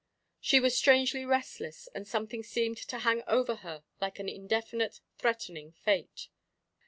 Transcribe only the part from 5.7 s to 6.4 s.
fate.